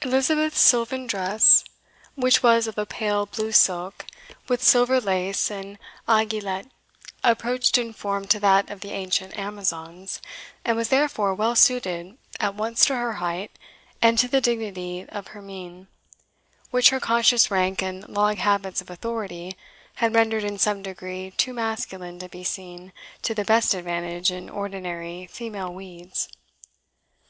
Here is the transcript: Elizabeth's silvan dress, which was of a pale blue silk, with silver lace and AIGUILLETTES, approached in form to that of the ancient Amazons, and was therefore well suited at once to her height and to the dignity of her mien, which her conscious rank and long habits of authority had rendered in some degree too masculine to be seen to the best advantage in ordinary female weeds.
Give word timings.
Elizabeth's 0.00 0.58
silvan 0.62 1.06
dress, 1.06 1.62
which 2.14 2.42
was 2.42 2.66
of 2.66 2.78
a 2.78 2.86
pale 2.86 3.26
blue 3.26 3.52
silk, 3.52 4.06
with 4.48 4.62
silver 4.62 4.98
lace 4.98 5.50
and 5.50 5.78
AIGUILLETTES, 6.08 6.70
approached 7.22 7.76
in 7.76 7.92
form 7.92 8.26
to 8.26 8.40
that 8.40 8.70
of 8.70 8.80
the 8.80 8.92
ancient 8.92 9.36
Amazons, 9.36 10.22
and 10.64 10.74
was 10.74 10.88
therefore 10.88 11.34
well 11.34 11.54
suited 11.54 12.16
at 12.40 12.54
once 12.54 12.86
to 12.86 12.94
her 12.96 13.12
height 13.20 13.50
and 14.00 14.18
to 14.18 14.26
the 14.26 14.40
dignity 14.40 15.04
of 15.10 15.26
her 15.36 15.42
mien, 15.42 15.86
which 16.70 16.88
her 16.88 16.98
conscious 16.98 17.50
rank 17.50 17.82
and 17.82 18.08
long 18.08 18.36
habits 18.36 18.80
of 18.80 18.88
authority 18.88 19.54
had 19.96 20.14
rendered 20.14 20.44
in 20.44 20.56
some 20.56 20.80
degree 20.82 21.30
too 21.32 21.52
masculine 21.52 22.18
to 22.18 22.28
be 22.30 22.42
seen 22.42 22.90
to 23.20 23.34
the 23.34 23.44
best 23.44 23.74
advantage 23.74 24.30
in 24.32 24.48
ordinary 24.48 25.26
female 25.26 25.74
weeds. 25.74 26.30